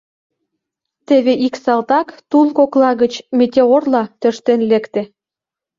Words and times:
Теве 1.07 1.33
ик 1.45 1.55
салтак 1.63 2.07
тул 2.29 2.47
кокла 2.57 2.91
гыч 3.01 3.13
метеорла 3.37 4.03
тӧрштен 4.19 4.59
лекте. 4.71 5.01